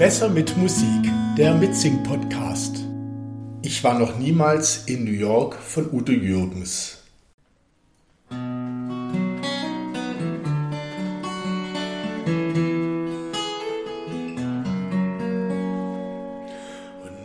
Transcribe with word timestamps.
Besser 0.00 0.30
mit 0.30 0.56
Musik, 0.56 1.12
der 1.36 1.54
Mitsing-Podcast. 1.56 2.86
Ich 3.60 3.84
war 3.84 3.98
noch 3.98 4.16
niemals 4.18 4.84
in 4.86 5.04
New 5.04 5.10
York 5.10 5.56
von 5.56 5.92
Udo 5.92 6.12
Jürgens. 6.12 7.02
Und 8.30 8.38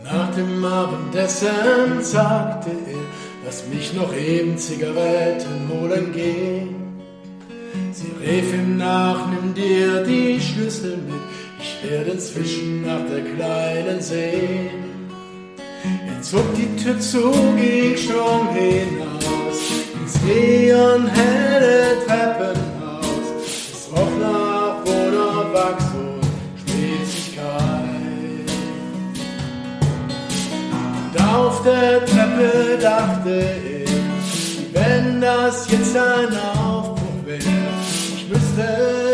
nach 0.04 0.36
dem 0.36 0.66
Abendessen 0.66 2.02
sagte 2.02 2.72
er, 2.72 3.06
lass 3.46 3.66
mich 3.70 3.94
noch 3.94 4.14
eben 4.14 4.58
Zigaretten 4.58 5.70
holen 5.70 6.12
gehen. 6.12 6.76
Sie 7.94 8.12
rief 8.22 8.54
ihm 8.54 8.76
nach, 8.76 9.30
nimm 9.30 9.54
dir 9.54 10.04
die 10.04 10.42
Schlüssel 10.42 10.98
mit, 10.98 11.25
werde 11.90 12.12
inzwischen 12.12 12.82
nach 12.84 13.02
der 13.10 13.22
kleinen. 13.22 14.00
Er 16.08 16.22
zog 16.22 16.44
die 16.56 16.76
Tür 16.82 17.00
zu, 17.00 17.32
ging 17.56 17.96
schon 17.98 18.50
hinaus 18.54 19.60
ins 19.94 20.22
neonhelle 20.24 21.98
Treppenhaus. 22.06 23.26
Es 23.74 23.90
roch 23.92 24.16
nach 24.20 24.86
Wachs 25.54 25.86
und 25.94 26.22
Spätigkeit. 26.60 27.44
Und 31.14 31.22
auf 31.22 31.64
der 31.64 32.06
Treppe 32.06 32.78
dachte 32.82 33.46
ich, 33.64 34.74
wenn 34.74 35.22
das 35.22 35.70
jetzt 35.72 35.96
ein 35.96 36.36
Aufbruch 36.58 37.26
wäre, 37.26 37.40
ich 37.40 38.28
müsste 38.28 39.05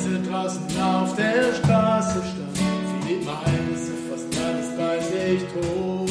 Als 0.00 0.28
draußen 0.28 0.80
auf 0.82 1.14
der 1.14 1.52
Straße 1.52 2.22
stand, 2.22 2.56
fiel 3.04 3.18
ihm 3.18 3.28
ein, 3.28 3.68
dass 3.70 3.90
er 3.90 4.00
fast 4.08 4.30
alles 4.42 4.68
bei 4.74 4.98
sich 4.98 5.42
trug. 5.52 6.08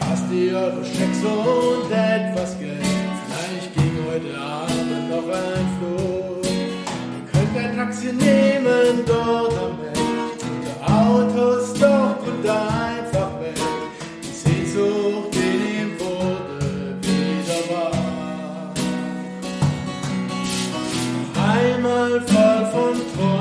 Passt 0.00 0.24
die 0.30 0.52
eure 0.52 0.84
Schecks 0.84 1.24
und 1.24 1.90
etwas 1.90 2.58
Geld. 2.58 2.84
Vielleicht 3.24 3.74
ging 3.74 3.96
heute 4.06 4.38
Abend 4.38 5.08
noch 5.08 5.28
ein 5.32 5.66
Flug. 5.78 6.44
Ihr 6.44 7.24
könnt 7.32 7.56
ein 7.56 7.74
Taxi 7.74 8.12
nehmen 8.12 9.02
dort 9.06 9.19
Qual 22.18 22.66
von 22.72 22.94
Träumen. 23.14 23.39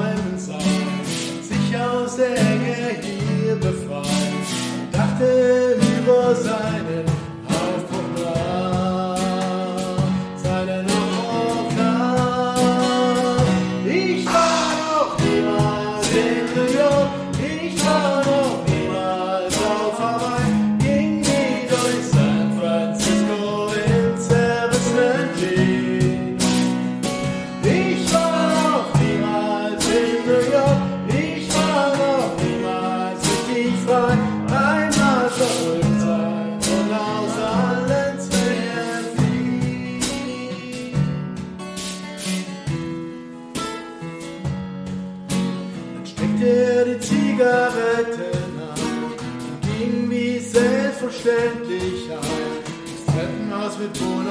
Die 47.40 47.44
Zigarette 47.44 48.32
an 48.60 49.70
ging 49.78 50.10
wie 50.10 50.40
selbstverständlich 50.40 52.12
ein. 52.12 52.20
Das 52.84 53.16
Treppenhaus 53.16 53.80
mit 53.80 54.02
und 54.02 54.28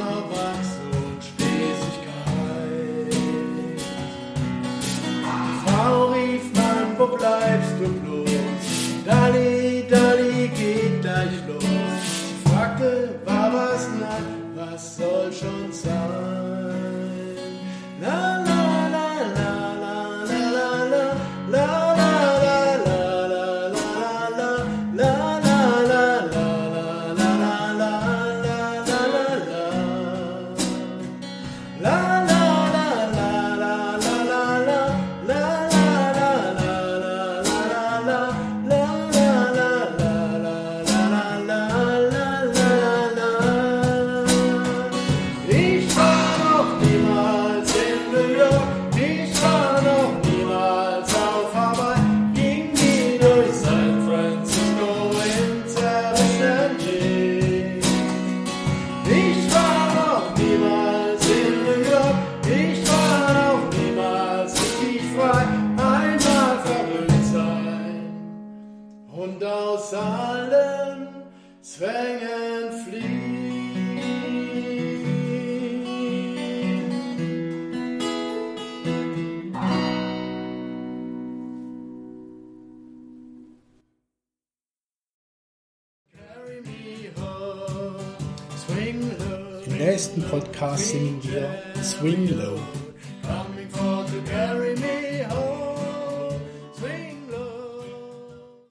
nächsten 89.91 90.23
Podcast 90.23 90.89
singen 90.89 91.19
wir 91.23 91.49
Swing 91.83 92.29
Low. 92.37 92.59